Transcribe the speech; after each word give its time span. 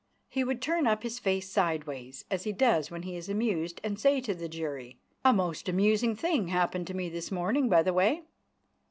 He 0.29 0.43
would 0.43 0.63
turn 0.63 0.87
up 0.87 1.03
his 1.03 1.19
face 1.19 1.51
sideways, 1.51 2.25
as 2.31 2.43
he 2.43 2.51
does 2.51 2.89
when 2.89 3.03
he 3.03 3.15
is 3.15 3.29
amused, 3.29 3.79
and 3.83 3.99
say 3.99 4.19
to 4.21 4.33
the 4.33 4.49
jury: 4.49 4.97
"A 5.23 5.31
most 5.31 5.69
amusing 5.69 6.15
thing 6.15 6.47
happened 6.47 6.87
to 6.87 6.95
me 6.97 7.07
this 7.07 7.31
morning, 7.31 7.69
by 7.69 7.83
the 7.83 7.93
way 7.93 8.23